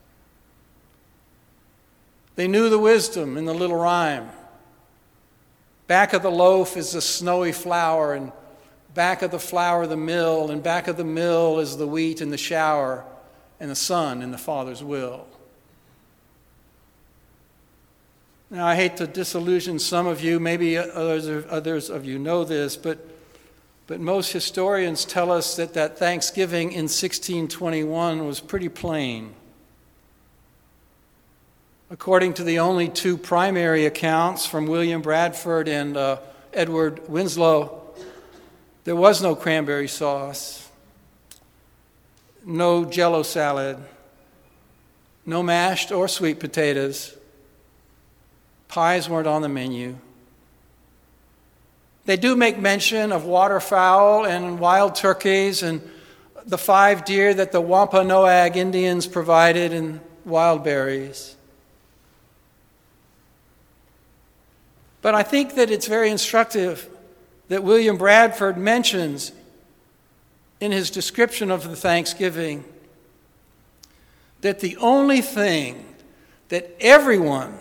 They 2.36 2.46
knew 2.46 2.70
the 2.70 2.78
wisdom 2.78 3.36
in 3.36 3.44
the 3.44 3.52
little 3.52 3.74
rhyme. 3.74 4.28
Back 5.88 6.12
of 6.12 6.22
the 6.22 6.30
loaf 6.30 6.76
is 6.76 6.92
the 6.92 7.02
snowy 7.02 7.50
flour, 7.50 8.14
and 8.14 8.30
back 8.94 9.22
of 9.22 9.32
the 9.32 9.40
flour, 9.40 9.84
the 9.88 9.96
mill, 9.96 10.52
and 10.52 10.62
back 10.62 10.86
of 10.86 10.96
the 10.96 11.02
mill 11.02 11.58
is 11.58 11.76
the 11.76 11.88
wheat 11.88 12.20
and 12.20 12.32
the 12.32 12.38
shower, 12.38 13.04
and 13.58 13.68
the 13.68 13.74
sun 13.74 14.22
and 14.22 14.32
the 14.32 14.38
Father's 14.38 14.84
will. 14.84 15.26
Now, 18.50 18.66
I 18.66 18.76
hate 18.76 18.96
to 18.96 19.06
disillusion 19.06 19.78
some 19.78 20.06
of 20.06 20.22
you, 20.22 20.40
maybe 20.40 20.78
others, 20.78 21.44
others 21.50 21.90
of 21.90 22.06
you 22.06 22.18
know 22.18 22.44
this, 22.44 22.78
but, 22.78 22.98
but 23.86 24.00
most 24.00 24.32
historians 24.32 25.04
tell 25.04 25.30
us 25.30 25.56
that 25.56 25.74
that 25.74 25.98
Thanksgiving 25.98 26.72
in 26.72 26.84
1621 26.84 28.26
was 28.26 28.40
pretty 28.40 28.70
plain. 28.70 29.34
According 31.90 32.34
to 32.34 32.44
the 32.44 32.58
only 32.58 32.88
two 32.88 33.18
primary 33.18 33.84
accounts 33.84 34.46
from 34.46 34.66
William 34.66 35.02
Bradford 35.02 35.68
and 35.68 35.94
uh, 35.98 36.16
Edward 36.54 37.06
Winslow, 37.06 37.82
there 38.84 38.96
was 38.96 39.20
no 39.20 39.34
cranberry 39.34 39.88
sauce, 39.88 40.66
no 42.46 42.86
jello 42.86 43.22
salad, 43.22 43.76
no 45.26 45.42
mashed 45.42 45.92
or 45.92 46.08
sweet 46.08 46.40
potatoes 46.40 47.17
Pies 48.68 49.08
weren't 49.08 49.26
on 49.26 49.42
the 49.42 49.48
menu. 49.48 49.96
They 52.04 52.16
do 52.16 52.36
make 52.36 52.58
mention 52.58 53.12
of 53.12 53.24
waterfowl 53.24 54.24
and 54.24 54.58
wild 54.58 54.94
turkeys 54.94 55.62
and 55.62 55.82
the 56.46 56.56
five 56.56 57.04
deer 57.04 57.34
that 57.34 57.52
the 57.52 57.60
Wampanoag 57.60 58.56
Indians 58.56 59.06
provided 59.06 59.72
and 59.74 60.00
wild 60.24 60.64
berries. 60.64 61.36
But 65.02 65.14
I 65.14 65.22
think 65.22 65.54
that 65.54 65.70
it's 65.70 65.86
very 65.86 66.10
instructive 66.10 66.88
that 67.48 67.62
William 67.62 67.96
Bradford 67.96 68.56
mentions 68.56 69.32
in 70.60 70.72
his 70.72 70.90
description 70.90 71.50
of 71.50 71.68
the 71.68 71.76
Thanksgiving 71.76 72.64
that 74.40 74.60
the 74.60 74.76
only 74.78 75.20
thing 75.20 75.84
that 76.48 76.74
everyone 76.80 77.58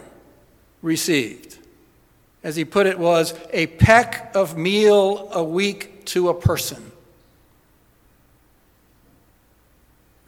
received. 0.81 1.57
As 2.43 2.55
he 2.55 2.65
put 2.65 2.87
it, 2.87 2.97
was 2.97 3.33
a 3.51 3.67
peck 3.67 4.31
of 4.35 4.57
meal 4.57 5.29
a 5.33 5.43
week 5.43 6.05
to 6.05 6.29
a 6.29 6.33
person. 6.33 6.91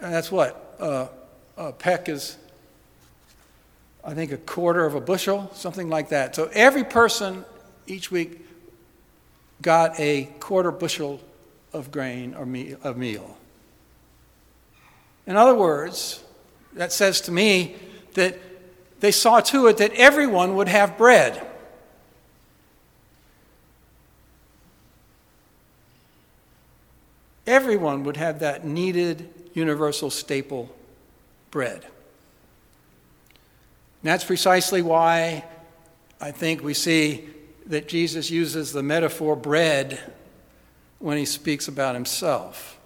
And 0.02 0.14
that's 0.14 0.32
what? 0.32 0.76
Uh, 0.80 1.08
a 1.58 1.72
peck 1.72 2.10
is, 2.10 2.38
I 4.04 4.14
think, 4.14 4.32
a 4.32 4.38
quarter 4.38 4.86
of 4.86 4.96
a 4.96 5.02
bushel, 5.02 5.52
something 5.54 5.90
like 5.90 6.10
that. 6.10 6.36
So 6.36 6.50
every 6.54 6.84
person 6.84 7.46
each 7.86 8.12
week 8.12 8.46
got 9.62 10.00
a 10.00 10.30
quarter 10.40 10.72
bushel 10.72 11.20
of 11.74 11.92
grain 11.92 12.34
or 12.34 12.46
meal, 12.46 12.78
meal. 12.96 13.38
In 15.28 15.36
other 15.36 15.54
words, 15.54 16.24
that 16.74 16.92
says 16.92 17.22
to 17.22 17.32
me 17.32 17.76
that 18.14 18.38
they 19.00 19.12
saw 19.12 19.40
to 19.40 19.68
it 19.68 19.78
that 19.78 19.94
everyone 19.94 20.56
would 20.56 20.68
have 20.68 20.98
bread. 20.98 21.46
Everyone 27.48 28.04
would 28.04 28.18
have 28.18 28.40
that 28.40 28.66
needed 28.66 29.34
universal 29.54 30.10
staple 30.10 30.70
bread. 31.50 31.84
And 31.84 31.92
that's 34.04 34.24
precisely 34.24 34.82
why 34.82 35.46
I 36.22 36.32
think 36.32 36.62
we 36.62 36.74
see 36.74 37.28
that 37.66 37.88
Jesus 37.88 38.30
uses 38.30 38.72
the 38.72 38.84
metaphor 38.84 39.36
bread 39.36 40.00
when 41.00 41.18
he 41.18 41.26
speaks 41.26 41.68
about 41.68 41.96
himself. 41.96 42.78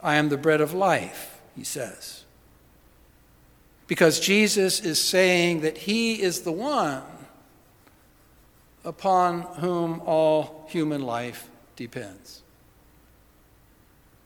I 0.00 0.16
am 0.16 0.28
the 0.28 0.36
bread 0.36 0.60
of 0.60 0.74
life, 0.74 1.40
he 1.56 1.64
says 1.64 2.21
because 3.86 4.20
Jesus 4.20 4.80
is 4.80 5.00
saying 5.00 5.62
that 5.62 5.78
he 5.78 6.22
is 6.22 6.42
the 6.42 6.52
one 6.52 7.02
upon 8.84 9.42
whom 9.42 10.00
all 10.06 10.66
human 10.68 11.02
life 11.02 11.48
depends. 11.76 12.42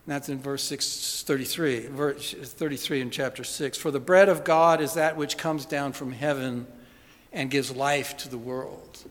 that's 0.07 0.29
in 0.29 0.39
verse 0.39 0.63
6, 0.63 1.25
33, 1.27 1.87
verse 1.89 2.33
33 2.33 3.01
in 3.01 3.11
chapter 3.11 3.43
6. 3.43 3.77
For 3.77 3.91
the 3.91 4.01
bread 4.01 4.29
of 4.29 4.45
God 4.45 4.81
is 4.81 4.95
that 4.95 5.17
which 5.17 5.37
comes 5.37 5.67
down 5.67 5.93
from 5.93 6.13
heaven 6.13 6.67
and 7.33 7.51
gives 7.51 7.75
life 7.75 8.17
to 8.19 8.29
the 8.29 8.39
world. 8.39 9.05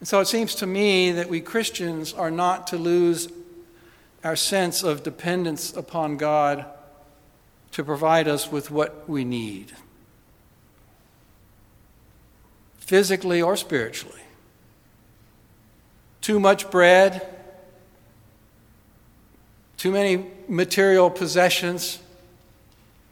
And 0.00 0.08
so 0.08 0.20
it 0.20 0.26
seems 0.26 0.54
to 0.56 0.66
me 0.66 1.12
that 1.12 1.28
we 1.28 1.40
Christians 1.40 2.12
are 2.12 2.30
not 2.30 2.68
to 2.68 2.76
lose 2.76 3.28
our 4.28 4.36
sense 4.36 4.82
of 4.82 5.02
dependence 5.02 5.74
upon 5.74 6.18
God 6.18 6.66
to 7.70 7.82
provide 7.82 8.28
us 8.28 8.52
with 8.52 8.70
what 8.70 9.08
we 9.08 9.24
need, 9.24 9.72
physically 12.76 13.40
or 13.40 13.56
spiritually. 13.56 14.20
Too 16.20 16.38
much 16.38 16.70
bread, 16.70 17.26
too 19.78 19.92
many 19.92 20.26
material 20.46 21.08
possessions 21.08 21.98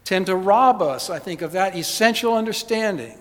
tend 0.03 0.27
to 0.27 0.35
rob 0.35 0.83
us, 0.83 1.09
I 1.09 1.17
think, 1.17 1.41
of 1.41 1.53
that 1.53 1.75
essential 1.75 2.35
understanding. 2.35 3.17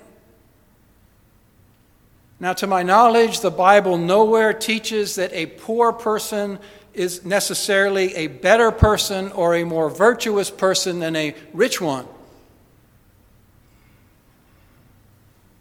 Now, 2.39 2.53
to 2.53 2.67
my 2.67 2.83
knowledge, 2.83 3.41
the 3.41 3.51
Bible 3.51 3.97
nowhere 3.97 4.53
teaches 4.53 5.15
that 5.15 5.33
a 5.33 5.47
poor 5.47 5.95
person 5.95 6.59
is 6.97 7.25
necessarily 7.25 8.15
a 8.15 8.27
better 8.27 8.71
person 8.71 9.31
or 9.33 9.55
a 9.55 9.65
more 9.65 9.91
virtuous 9.91 10.51
person 10.51 10.99
than 10.99 11.15
a 11.15 11.35
rich 11.53 11.81
one. 11.81 12.07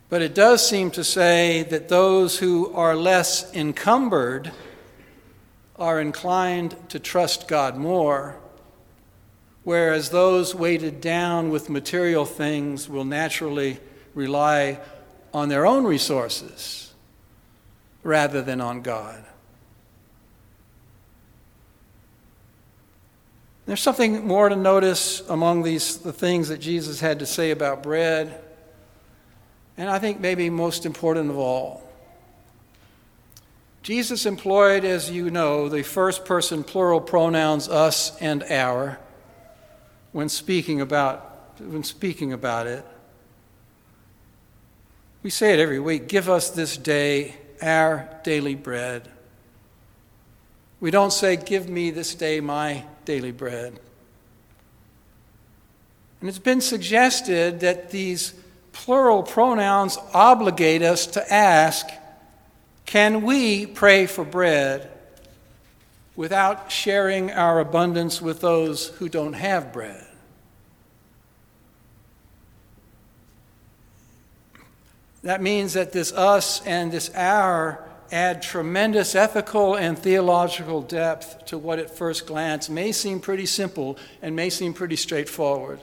But 0.10 0.22
it 0.22 0.34
does 0.34 0.68
seem 0.68 0.92
to 0.92 1.04
say 1.04 1.64
that 1.64 1.90
those 1.90 2.40
who 2.40 2.74
are 2.74 2.96
less 2.96 3.54
encumbered 3.54 4.52
are 5.78 6.00
inclined 6.00 6.76
to 6.90 7.00
trust 7.00 7.50
God 7.50 7.76
more, 7.76 8.38
whereas 9.64 10.12
those 10.12 10.56
weighted 10.56 11.02
down 11.02 11.50
with 11.50 11.70
material 11.70 12.24
things 12.24 12.88
will 12.88 13.04
naturally 13.04 13.80
rely 14.14 14.80
on 15.34 15.50
their 15.50 15.66
own 15.66 15.84
resources 15.84 16.94
rather 18.04 18.42
than 18.42 18.62
on 18.62 18.82
God. 18.82 19.26
There's 23.66 23.82
something 23.82 24.28
more 24.28 24.48
to 24.50 24.56
notice 24.56 25.28
among 25.28 25.64
these 25.64 25.98
the 25.98 26.14
things 26.14 26.50
that 26.50 26.60
Jesus 26.60 27.00
had 27.00 27.20
to 27.20 27.26
say 27.26 27.52
about 27.52 27.82
bread. 27.82 28.42
And 29.78 29.90
I 29.90 30.00
think 30.00 30.20
maybe 30.20 30.50
most 30.50 30.86
important 30.86 31.32
of 31.32 31.38
all, 31.38 31.82
Jesus 33.82 34.26
employed, 34.26 34.84
as 34.84 35.12
you 35.12 35.30
know, 35.30 35.70
the 35.70 35.84
first 35.84 36.26
person 36.26 36.64
plural 36.64 37.02
pronouns 37.02 37.68
us 37.70 38.20
and 38.20 38.42
our 38.44 39.00
when 40.12 40.30
speaking 40.30 40.82
about, 40.82 41.60
when 41.60 41.84
speaking 41.84 42.34
about 42.34 42.68
it. 42.68 42.86
We 45.22 45.30
say 45.30 45.54
it 45.54 45.60
every 45.60 45.80
week 45.80 46.08
give 46.08 46.30
us 46.30 46.52
this 46.52 46.78
day 46.78 47.36
our 47.62 48.10
daily 48.24 48.56
bread. 48.56 49.10
We 50.80 50.92
don't 50.92 51.12
say, 51.12 51.36
Give 51.36 51.68
me 51.68 51.92
this 51.92 52.16
day 52.16 52.40
my 52.40 52.86
daily 53.06 53.32
bread. 53.32 53.80
And 56.20 56.30
it's 56.30 56.40
been 56.40 56.62
suggested 56.62 57.60
that 57.60 57.92
these 57.92 58.34
plural 58.72 59.24
pronouns 59.24 59.98
obligate 60.14 60.82
us 60.82 61.08
to 61.08 61.34
ask 61.34 61.88
can 62.86 63.24
we 63.24 63.66
pray 63.66 64.06
for 64.06 64.24
bread 64.24 64.92
without 66.16 66.72
sharing 66.72 67.32
our 67.32 67.60
abundance 67.60 68.22
with 68.22 68.42
those 68.42 68.88
who 68.90 69.10
don't 69.10 69.34
have 69.34 69.74
bread? 69.74 70.06
That 75.24 75.42
means 75.42 75.74
that 75.74 75.92
this 75.92 76.14
us 76.14 76.66
and 76.68 76.92
this 76.92 77.10
our 77.16 77.84
add 78.12 78.42
tremendous 78.42 79.16
ethical 79.16 79.76
and 79.76 79.98
theological 79.98 80.82
depth 80.82 81.46
to 81.46 81.58
what 81.58 81.80
at 81.80 81.90
first 81.90 82.28
glance 82.28 82.70
may 82.70 82.92
seem 82.92 83.20
pretty 83.20 83.46
simple 83.46 83.98
and 84.22 84.36
may 84.36 84.50
seem 84.50 84.74
pretty 84.74 84.96
straightforward. 84.96 85.80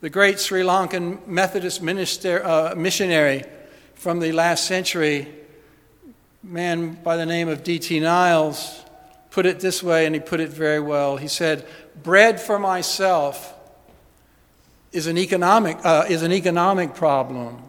The 0.00 0.10
great 0.10 0.40
Sri 0.40 0.62
Lankan 0.62 1.26
Methodist 1.26 1.82
minister, 1.82 2.44
uh, 2.44 2.74
missionary 2.74 3.44
from 3.94 4.20
the 4.20 4.32
last 4.32 4.64
century, 4.64 5.28
man 6.42 6.94
by 7.02 7.16
the 7.16 7.26
name 7.26 7.48
of 7.48 7.62
D.T. 7.62 8.00
Niles, 8.00 8.82
put 9.30 9.46
it 9.46 9.60
this 9.60 9.82
way, 9.82 10.06
and 10.06 10.14
he 10.14 10.20
put 10.20 10.40
it 10.40 10.48
very 10.48 10.80
well. 10.80 11.16
He 11.16 11.28
said, 11.28 11.66
Bread 12.02 12.40
for 12.40 12.58
myself 12.58 13.54
is 14.92 15.06
an 15.06 15.18
economic, 15.18 15.78
uh, 15.84 16.06
is 16.08 16.22
an 16.22 16.32
economic 16.32 16.94
problem, 16.94 17.62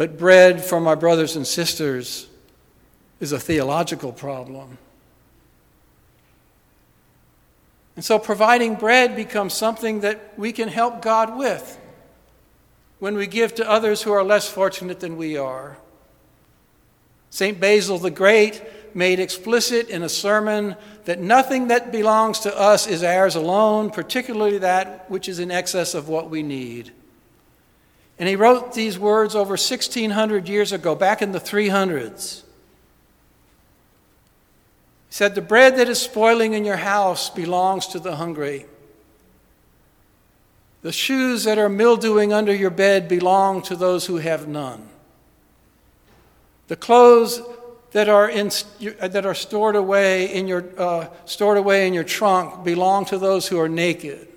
but 0.00 0.16
bread 0.16 0.64
for 0.64 0.80
my 0.80 0.94
brothers 0.94 1.36
and 1.36 1.46
sisters 1.46 2.26
is 3.20 3.32
a 3.32 3.38
theological 3.38 4.14
problem. 4.14 4.78
And 7.96 8.02
so 8.02 8.18
providing 8.18 8.76
bread 8.76 9.14
becomes 9.14 9.52
something 9.52 10.00
that 10.00 10.32
we 10.38 10.52
can 10.52 10.70
help 10.70 11.02
God 11.02 11.36
with 11.36 11.78
when 12.98 13.14
we 13.14 13.26
give 13.26 13.54
to 13.56 13.70
others 13.70 14.00
who 14.00 14.10
are 14.10 14.24
less 14.24 14.48
fortunate 14.48 15.00
than 15.00 15.18
we 15.18 15.36
are. 15.36 15.76
St. 17.28 17.60
Basil 17.60 17.98
the 17.98 18.10
Great 18.10 18.62
made 18.94 19.20
explicit 19.20 19.90
in 19.90 20.02
a 20.02 20.08
sermon 20.08 20.76
that 21.04 21.20
nothing 21.20 21.68
that 21.68 21.92
belongs 21.92 22.38
to 22.40 22.58
us 22.58 22.86
is 22.86 23.04
ours 23.04 23.34
alone, 23.34 23.90
particularly 23.90 24.56
that 24.56 25.10
which 25.10 25.28
is 25.28 25.40
in 25.40 25.50
excess 25.50 25.92
of 25.92 26.08
what 26.08 26.30
we 26.30 26.42
need. 26.42 26.90
And 28.20 28.28
he 28.28 28.36
wrote 28.36 28.74
these 28.74 28.98
words 28.98 29.34
over 29.34 29.52
1600 29.52 30.46
years 30.46 30.72
ago, 30.72 30.94
back 30.94 31.22
in 31.22 31.32
the 31.32 31.40
300s. 31.40 32.42
He 35.08 35.14
said, 35.14 35.34
The 35.34 35.40
bread 35.40 35.78
that 35.78 35.88
is 35.88 35.98
spoiling 35.98 36.52
in 36.52 36.66
your 36.66 36.76
house 36.76 37.30
belongs 37.30 37.86
to 37.88 37.98
the 37.98 38.16
hungry. 38.16 38.66
The 40.82 40.92
shoes 40.92 41.44
that 41.44 41.56
are 41.56 41.70
mildewing 41.70 42.30
under 42.30 42.54
your 42.54 42.68
bed 42.68 43.08
belong 43.08 43.62
to 43.62 43.74
those 43.74 44.04
who 44.04 44.16
have 44.18 44.46
none. 44.46 44.86
The 46.68 46.76
clothes 46.76 47.40
that 47.92 48.10
are, 48.10 48.28
in, 48.28 48.50
that 49.00 49.24
are 49.24 49.34
stored, 49.34 49.76
away 49.76 50.34
in 50.34 50.46
your, 50.46 50.64
uh, 50.78 51.06
stored 51.24 51.56
away 51.56 51.86
in 51.86 51.94
your 51.94 52.04
trunk 52.04 52.64
belong 52.64 53.06
to 53.06 53.16
those 53.16 53.48
who 53.48 53.58
are 53.58 53.68
naked. 53.68 54.28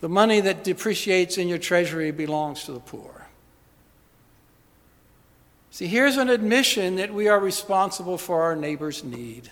The 0.00 0.08
money 0.08 0.40
that 0.40 0.64
depreciates 0.64 1.38
in 1.38 1.48
your 1.48 1.58
treasury 1.58 2.10
belongs 2.10 2.64
to 2.64 2.72
the 2.72 2.80
poor. 2.80 3.26
See, 5.70 5.86
here's 5.86 6.16
an 6.16 6.30
admission 6.30 6.96
that 6.96 7.12
we 7.12 7.28
are 7.28 7.38
responsible 7.38 8.18
for 8.18 8.42
our 8.42 8.56
neighbor's 8.56 9.04
need. 9.04 9.50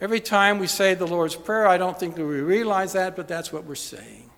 Every 0.00 0.20
time 0.20 0.58
we 0.58 0.66
say 0.66 0.94
the 0.94 1.06
Lord's 1.06 1.36
Prayer, 1.36 1.66
I 1.66 1.76
don't 1.76 1.98
think 1.98 2.16
we 2.16 2.24
realize 2.24 2.94
that, 2.94 3.16
but 3.16 3.28
that's 3.28 3.52
what 3.52 3.64
we're 3.64 3.74
saying. 3.74 4.30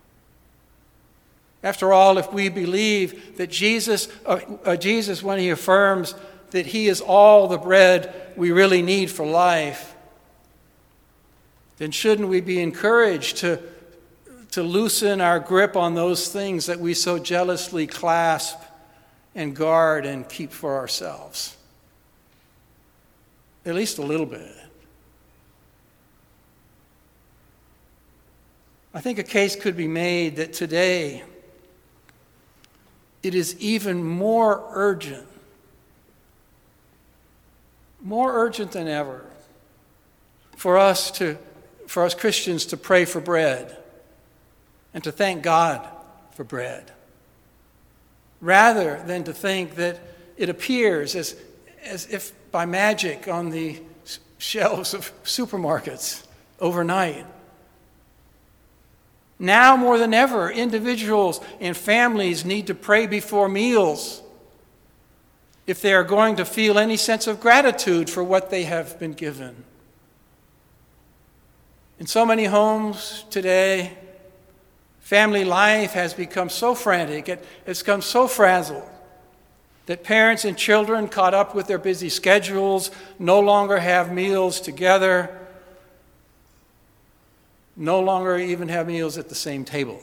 After 1.62 1.92
all, 1.92 2.18
if 2.18 2.32
we 2.32 2.48
believe 2.48 3.36
that 3.36 3.48
Jesus, 3.48 4.08
uh, 4.26 4.40
uh, 4.64 4.76
Jesus, 4.76 5.22
when 5.22 5.38
he 5.38 5.50
affirms 5.50 6.14
that 6.50 6.66
he 6.66 6.88
is 6.88 7.00
all 7.00 7.46
the 7.46 7.58
bread 7.58 8.32
we 8.36 8.50
really 8.50 8.82
need 8.82 9.10
for 9.10 9.24
life, 9.24 9.94
then 11.78 11.92
shouldn't 11.92 12.28
we 12.28 12.40
be 12.40 12.60
encouraged 12.60 13.38
to, 13.38 13.60
to 14.52 14.62
loosen 14.62 15.20
our 15.20 15.40
grip 15.40 15.76
on 15.76 15.94
those 15.94 16.28
things 16.28 16.66
that 16.66 16.78
we 16.78 16.94
so 16.94 17.18
jealously 17.18 17.86
clasp 17.86 18.58
and 19.34 19.56
guard 19.56 20.06
and 20.06 20.28
keep 20.28 20.52
for 20.52 20.76
ourselves? 20.76 21.56
At 23.64 23.74
least 23.74 23.98
a 23.98 24.02
little 24.02 24.26
bit. 24.26 24.54
I 28.94 29.00
think 29.00 29.18
a 29.18 29.22
case 29.22 29.56
could 29.56 29.74
be 29.74 29.88
made 29.88 30.36
that 30.36 30.52
today 30.52 31.24
it 33.22 33.34
is 33.34 33.58
even 33.58 34.04
more 34.04 34.62
urgent, 34.72 35.26
more 38.02 38.34
urgent 38.34 38.72
than 38.72 38.86
ever, 38.86 39.24
for 40.56 40.76
us 40.76 41.10
to, 41.12 41.38
for 41.86 42.04
us 42.04 42.14
Christians 42.14 42.66
to 42.66 42.76
pray 42.76 43.06
for 43.06 43.20
bread 43.20 43.78
and 44.94 45.02
to 45.04 45.12
thank 45.12 45.42
God 45.42 45.86
for 46.32 46.44
bread, 46.44 46.90
rather 48.40 49.02
than 49.06 49.24
to 49.24 49.32
think 49.32 49.76
that 49.76 50.00
it 50.36 50.48
appears 50.48 51.14
as, 51.14 51.36
as 51.84 52.06
if 52.06 52.32
by 52.50 52.66
magic 52.66 53.28
on 53.28 53.50
the 53.50 53.80
shelves 54.38 54.92
of 54.92 55.12
supermarkets 55.24 56.26
overnight. 56.60 57.24
Now 59.38 59.76
more 59.76 59.98
than 59.98 60.14
ever, 60.14 60.50
individuals 60.50 61.40
and 61.60 61.76
families 61.76 62.44
need 62.44 62.68
to 62.68 62.74
pray 62.74 63.06
before 63.06 63.48
meals 63.48 64.22
if 65.66 65.80
they 65.80 65.94
are 65.94 66.04
going 66.04 66.36
to 66.36 66.44
feel 66.44 66.78
any 66.78 66.96
sense 66.96 67.26
of 67.26 67.40
gratitude 67.40 68.10
for 68.10 68.22
what 68.22 68.50
they 68.50 68.64
have 68.64 68.98
been 68.98 69.12
given. 69.12 69.64
In 71.98 72.06
so 72.06 72.26
many 72.26 72.44
homes 72.44 73.24
today, 73.30 73.96
family 75.02 75.44
life 75.44 75.92
has 75.92 76.14
become 76.14 76.48
so 76.48 76.74
frantic, 76.74 77.28
it, 77.28 77.44
it's 77.66 77.82
become 77.82 78.00
so 78.00 78.26
frazzled 78.26 78.88
that 79.86 80.04
parents 80.04 80.44
and 80.44 80.56
children, 80.56 81.08
caught 81.08 81.34
up 81.34 81.54
with 81.54 81.66
their 81.66 81.78
busy 81.78 82.08
schedules, 82.08 82.90
no 83.18 83.40
longer 83.40 83.78
have 83.78 84.12
meals 84.12 84.60
together, 84.60 85.36
no 87.76 88.00
longer 88.00 88.38
even 88.38 88.68
have 88.68 88.86
meals 88.86 89.18
at 89.18 89.28
the 89.28 89.34
same 89.34 89.64
table. 89.64 90.00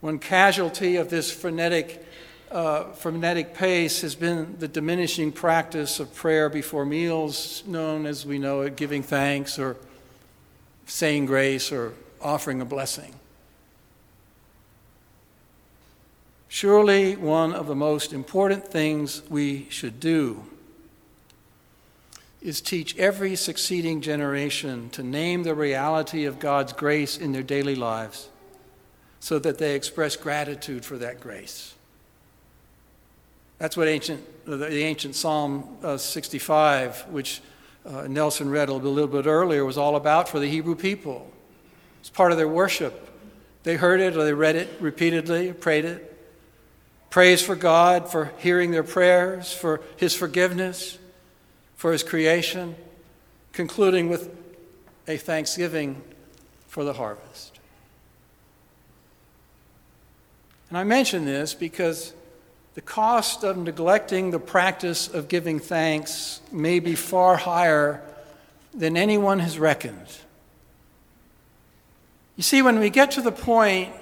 One 0.00 0.18
casualty 0.20 0.96
of 0.96 1.10
this 1.10 1.32
frenetic, 1.32 2.06
uh, 2.50 2.84
frenetic 2.92 3.54
pace 3.54 4.02
has 4.02 4.14
been 4.14 4.56
the 4.58 4.68
diminishing 4.68 5.32
practice 5.32 5.98
of 5.98 6.14
prayer 6.14 6.48
before 6.48 6.86
meals, 6.86 7.64
known 7.66 8.06
as 8.06 8.24
we 8.24 8.38
know 8.38 8.62
it, 8.62 8.76
giving 8.76 9.02
thanks 9.02 9.58
or 9.58 9.76
saying 10.86 11.26
grace 11.26 11.72
or 11.72 11.92
offering 12.22 12.60
a 12.60 12.64
blessing. 12.64 13.14
Surely, 16.48 17.14
one 17.14 17.52
of 17.52 17.68
the 17.68 17.76
most 17.76 18.12
important 18.12 18.66
things 18.66 19.22
we 19.30 19.68
should 19.70 20.00
do 20.00 20.44
is 22.42 22.60
teach 22.60 22.96
every 22.96 23.36
succeeding 23.36 24.00
generation 24.00 24.90
to 24.90 25.02
name 25.02 25.42
the 25.42 25.54
reality 25.54 26.24
of 26.24 26.38
God's 26.38 26.72
grace 26.72 27.16
in 27.16 27.32
their 27.32 27.42
daily 27.42 27.74
lives 27.74 28.28
so 29.20 29.38
that 29.38 29.58
they 29.58 29.74
express 29.74 30.16
gratitude 30.16 30.84
for 30.84 30.96
that 30.98 31.20
grace. 31.20 31.74
That's 33.58 33.76
what 33.76 33.88
ancient, 33.88 34.24
the 34.46 34.82
ancient 34.82 35.14
Psalm 35.14 35.76
uh, 35.82 35.98
65, 35.98 37.02
which 37.10 37.42
uh, 37.84 38.06
Nelson 38.08 38.50
read 38.50 38.70
a 38.70 38.72
little 38.72 39.06
bit 39.06 39.26
earlier, 39.26 39.64
was 39.64 39.76
all 39.76 39.96
about 39.96 40.28
for 40.28 40.40
the 40.40 40.48
Hebrew 40.48 40.74
people. 40.74 41.30
It's 42.00 42.10
part 42.10 42.32
of 42.32 42.38
their 42.38 42.48
worship. 42.48 43.08
They 43.62 43.76
heard 43.76 44.00
it 44.00 44.16
or 44.16 44.24
they 44.24 44.32
read 44.32 44.56
it 44.56 44.68
repeatedly, 44.80 45.52
prayed 45.52 45.84
it. 45.84 46.06
Praise 47.10 47.42
for 47.42 47.56
God 47.56 48.10
for 48.10 48.32
hearing 48.38 48.70
their 48.70 48.84
prayers, 48.84 49.52
for 49.52 49.80
His 49.96 50.14
forgiveness, 50.14 50.98
for 51.76 51.92
His 51.92 52.02
creation, 52.02 52.76
concluding 53.52 54.08
with 54.08 54.34
a 55.08 55.16
thanksgiving 55.16 56.00
for 56.68 56.84
the 56.84 56.92
harvest. 56.92 57.58
And 60.68 60.78
I 60.78 60.84
mention 60.84 61.24
this 61.24 61.52
because 61.52 62.14
the 62.74 62.80
cost 62.80 63.42
of 63.42 63.56
neglecting 63.56 64.30
the 64.30 64.38
practice 64.38 65.08
of 65.08 65.26
giving 65.26 65.58
thanks 65.58 66.40
may 66.52 66.78
be 66.78 66.94
far 66.94 67.36
higher 67.36 68.00
than 68.72 68.96
anyone 68.96 69.40
has 69.40 69.58
reckoned. 69.58 70.06
You 72.40 72.42
see, 72.42 72.62
when 72.62 72.78
we 72.78 72.88
get 72.88 73.10
to 73.10 73.20
the 73.20 73.32
point 73.32 73.92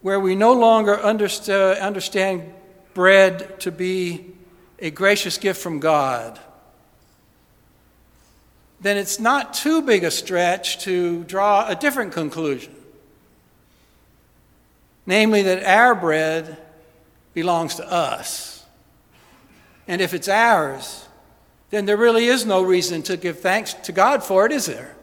where 0.00 0.18
we 0.18 0.34
no 0.34 0.54
longer 0.54 0.98
uh, 0.98 1.74
understand 1.74 2.50
bread 2.94 3.60
to 3.60 3.70
be 3.70 4.32
a 4.78 4.90
gracious 4.90 5.36
gift 5.36 5.60
from 5.60 5.80
God, 5.80 6.40
then 8.80 8.96
it's 8.96 9.20
not 9.20 9.52
too 9.52 9.82
big 9.82 10.02
a 10.02 10.10
stretch 10.10 10.78
to 10.84 11.24
draw 11.24 11.68
a 11.68 11.74
different 11.74 12.14
conclusion 12.14 12.74
namely 15.04 15.42
that 15.42 15.62
our 15.62 15.94
bread 15.94 16.56
belongs 17.34 17.74
to 17.74 17.92
us. 17.92 18.64
And 19.86 20.00
if 20.00 20.14
it's 20.14 20.26
ours, 20.26 21.06
then 21.68 21.84
there 21.84 21.98
really 21.98 22.24
is 22.24 22.46
no 22.46 22.62
reason 22.62 23.02
to 23.02 23.18
give 23.18 23.40
thanks 23.40 23.74
to 23.74 23.92
God 23.92 24.24
for 24.24 24.46
it, 24.46 24.52
is 24.52 24.64
there? 24.64 24.95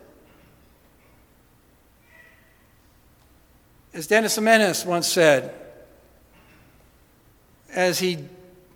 As 3.93 4.07
Dennis 4.07 4.39
Menace 4.39 4.85
once 4.85 5.07
said, 5.07 5.53
as 7.73 7.99
he 7.99 8.17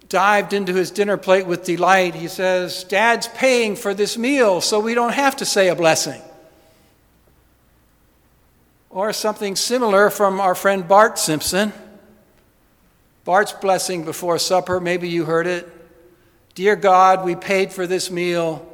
dived 0.10 0.53
into 0.53 0.73
his 0.73 0.91
dinner 0.91 1.17
plate 1.17 1.47
with 1.47 1.65
delight, 1.65 2.15
he 2.15 2.27
says, 2.27 2.84
Dad's 2.84 3.27
paying 3.27 3.75
for 3.75 3.93
this 3.93 4.17
meal, 4.17 4.62
so 4.62 4.80
we 4.80 4.93
don't 4.93 5.13
have 5.13 5.36
to 5.38 5.45
say 5.45 5.69
a 5.69 5.75
blessing. 5.75 6.21
Or 8.89 9.12
something 9.12 9.56
similar 9.56 10.10
from 10.10 10.39
our 10.39 10.56
friend 10.56 10.88
Bart 10.88 11.19
Simpson. 11.19 11.73
Bart's 13.25 13.53
blessing 13.53 14.06
before 14.06 14.39
supper, 14.39 14.80
maybe 14.80 15.10
you 15.10 15.25
heard 15.25 15.47
it. 15.47 15.67
Dear 16.56 16.75
God, 16.75 17.25
we 17.25 17.36
paid 17.36 17.73
for 17.73 17.86
this 17.86 18.10
meal, 18.10 18.65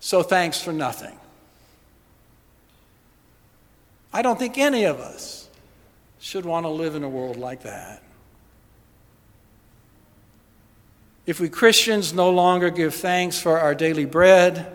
so 0.00 0.22
thanks 0.22 0.60
for 0.60 0.72
nothing. 0.72 1.16
I 4.12 4.22
don't 4.22 4.38
think 4.38 4.58
any 4.58 4.84
of 4.84 4.98
us 4.98 5.47
should 6.20 6.44
want 6.44 6.64
to 6.64 6.70
live 6.70 6.94
in 6.94 7.04
a 7.04 7.08
world 7.08 7.36
like 7.36 7.62
that. 7.62 8.02
If 11.26 11.40
we 11.40 11.48
Christians 11.48 12.12
no 12.12 12.30
longer 12.30 12.70
give 12.70 12.94
thanks 12.94 13.38
for 13.38 13.58
our 13.58 13.74
daily 13.74 14.06
bread, 14.06 14.74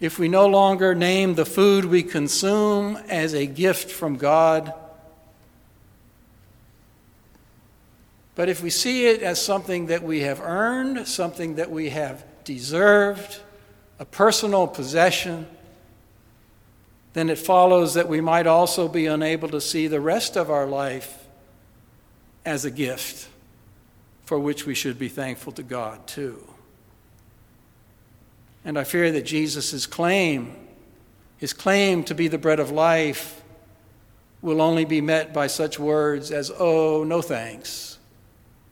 if 0.00 0.18
we 0.18 0.26
no 0.26 0.46
longer 0.46 0.94
name 0.94 1.34
the 1.34 1.44
food 1.44 1.84
we 1.84 2.02
consume 2.02 2.96
as 3.08 3.34
a 3.34 3.46
gift 3.46 3.90
from 3.90 4.16
God, 4.16 4.72
but 8.34 8.48
if 8.48 8.62
we 8.62 8.70
see 8.70 9.06
it 9.06 9.22
as 9.22 9.40
something 9.40 9.86
that 9.86 10.02
we 10.02 10.20
have 10.20 10.40
earned, 10.40 11.06
something 11.06 11.56
that 11.56 11.70
we 11.70 11.90
have 11.90 12.24
deserved, 12.44 13.40
a 13.98 14.04
personal 14.04 14.66
possession, 14.66 15.46
then 17.12 17.28
it 17.28 17.38
follows 17.38 17.94
that 17.94 18.08
we 18.08 18.20
might 18.20 18.46
also 18.46 18.88
be 18.88 19.06
unable 19.06 19.48
to 19.48 19.60
see 19.60 19.86
the 19.86 20.00
rest 20.00 20.36
of 20.36 20.50
our 20.50 20.66
life 20.66 21.26
as 22.44 22.64
a 22.64 22.70
gift 22.70 23.28
for 24.24 24.38
which 24.38 24.64
we 24.64 24.74
should 24.74 24.98
be 24.98 25.08
thankful 25.08 25.52
to 25.52 25.62
God, 25.62 26.06
too. 26.06 26.46
And 28.64 28.78
I 28.78 28.84
fear 28.84 29.12
that 29.12 29.22
Jesus' 29.22 29.86
claim, 29.86 30.56
his 31.36 31.52
claim 31.52 32.04
to 32.04 32.14
be 32.14 32.28
the 32.28 32.38
bread 32.38 32.60
of 32.60 32.70
life, 32.70 33.42
will 34.40 34.62
only 34.62 34.84
be 34.84 35.00
met 35.00 35.34
by 35.34 35.48
such 35.48 35.78
words 35.78 36.30
as, 36.30 36.50
Oh, 36.58 37.04
no 37.04 37.20
thanks. 37.20 37.98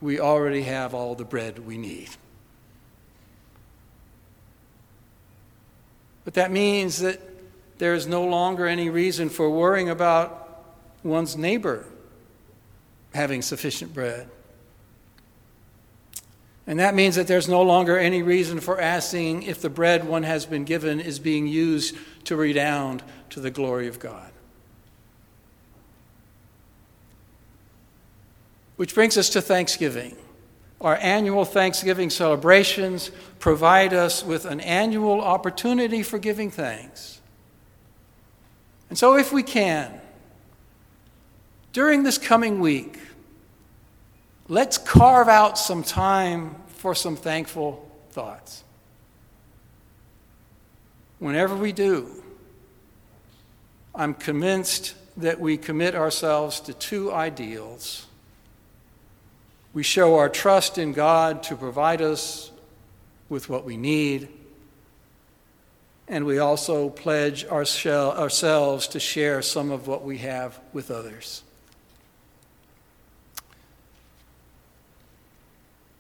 We 0.01 0.19
already 0.19 0.63
have 0.63 0.95
all 0.95 1.15
the 1.15 1.25
bread 1.25 1.59
we 1.59 1.77
need. 1.77 2.09
But 6.25 6.35
that 6.35 6.51
means 6.51 7.01
that 7.01 7.21
there 7.81 7.95
is 7.95 8.07
no 8.07 8.23
longer 8.23 8.67
any 8.67 8.91
reason 8.91 9.31
for 9.31 9.49
worrying 9.49 9.89
about 9.89 10.67
one's 11.03 11.35
neighbor 11.35 11.87
having 13.15 13.41
sufficient 13.41 13.95
bread. 13.95 14.29
And 16.67 16.79
that 16.79 16.95
means 16.95 17.17
that 17.17 17.27
there's 17.27 17.49
no 17.49 17.63
longer 17.63 17.99
any 17.99 18.23
reason 18.23 18.61
for 18.61 18.79
asking 18.79 19.45
if 19.45 19.63
the 19.63 19.71
bread 19.71 20.07
one 20.07 20.25
has 20.25 20.45
been 20.45 20.65
given 20.65 21.01
is 21.01 21.19
being 21.19 21.47
used 21.47 21.97
to 22.25 22.37
redound 22.37 23.03
to 23.31 23.41
the 23.41 23.51
glory 23.51 23.89
of 23.89 23.99
God. 23.99 24.31
Which 28.77 28.95
brings 28.95 29.17
us 29.17 29.31
to 29.31 29.41
Thanksgiving. 29.41 30.17
Our 30.83 30.97
annual 30.97 31.47
Thanksgiving 31.47 32.11
celebrations 32.11 33.11
provide 33.39 33.95
us 33.95 34.23
with 34.23 34.45
an 34.45 34.61
annual 34.61 35.23
opportunity 35.23 36.03
for 36.03 36.19
giving 36.19 36.51
thanks. 36.51 37.20
And 38.91 38.99
so, 38.99 39.17
if 39.17 39.33
we 39.33 39.43
can, 39.43 40.01
during 41.73 42.03
this 42.03 42.19
coming 42.19 42.59
week, 42.61 42.99
let's 44.49 44.77
carve 44.77 45.29
out 45.29 45.57
some 45.57 45.85
time 45.85 46.57
for 46.67 46.95
some 46.95 47.17
thankful 47.17 47.89
thoughts. 48.11 48.65
Whenever 51.21 51.55
we 51.55 51.71
do, 51.71 52.11
I'm 53.95 54.15
convinced 54.15 54.95
that 55.17 55.39
we 55.39 55.57
commit 55.57 55.95
ourselves 55.95 56.59
to 56.61 56.75
two 56.75 57.13
ideals. 57.13 58.07
We 59.73 59.85
show 59.85 60.17
our 60.17 60.29
trust 60.29 60.79
in 60.79 60.93
God 60.93 61.45
to 61.45 61.55
provide 61.55 62.03
us 62.03 62.51
with 63.29 63.49
what 63.49 63.65
we 63.65 63.77
need, 63.77 64.29
and 66.11 66.27
we 66.27 66.41
also 66.41 66.91
pledge 66.91 67.45
ourselves 67.47 68.89
to 68.89 68.99
share 68.99 69.41
some 69.41 69.71
of 69.71 69.87
what 69.87 70.03
we 70.03 70.19
have 70.19 70.59
with 70.73 70.91
others. 70.91 71.45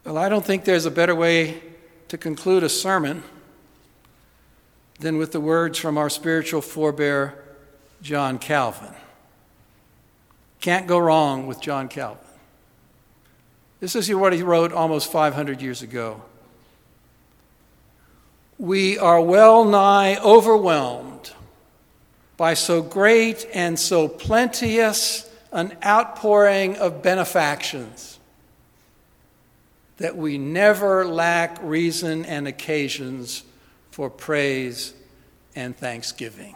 Well, 0.05 0.19
I 0.19 0.29
don't 0.29 0.45
think 0.45 0.65
there's 0.65 0.85
a 0.85 0.91
better 0.91 1.15
way 1.15 1.63
to 2.09 2.19
conclude 2.19 2.65
a 2.65 2.69
sermon 2.69 3.23
than 4.99 5.17
with 5.17 5.31
the 5.31 5.41
words 5.41 5.79
from 5.79 5.97
our 5.97 6.11
spiritual 6.11 6.61
forebear, 6.61 7.45
John 8.03 8.41
Calvin. 8.41 8.93
Can't 10.61 10.89
go 10.89 10.99
wrong 10.99 11.47
with 11.47 11.61
John 11.61 11.89
Calvin. 11.89 12.25
This 13.79 13.95
is 13.95 14.13
what 14.13 14.33
he 14.33 14.43
wrote 14.43 14.73
almost 14.73 15.13
500 15.13 15.63
years 15.63 15.83
ago. 15.83 16.23
We 18.61 18.99
are 18.99 19.23
well 19.23 19.65
nigh 19.65 20.19
overwhelmed 20.23 21.33
by 22.37 22.53
so 22.53 22.83
great 22.83 23.47
and 23.55 23.79
so 23.79 24.07
plenteous 24.07 25.27
an 25.51 25.75
outpouring 25.83 26.77
of 26.77 27.03
benefactions 27.03 28.19
that 29.97 30.15
we 30.15 30.37
never 30.37 31.07
lack 31.07 31.59
reason 31.63 32.27
and 32.27 32.47
occasions 32.47 33.45
for 33.91 34.11
praise 34.11 34.93
and 35.57 35.75
thanksgiving. 35.75 36.55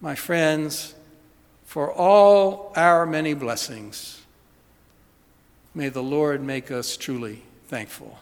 My 0.00 0.16
friends, 0.16 0.96
for 1.64 1.92
all 1.92 2.72
our 2.74 3.06
many 3.06 3.32
blessings, 3.32 4.22
may 5.72 5.88
the 5.88 6.02
Lord 6.02 6.42
make 6.42 6.72
us 6.72 6.96
truly 6.96 7.42
thankful. 7.68 8.18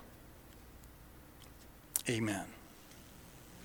Amen. 2.09 2.56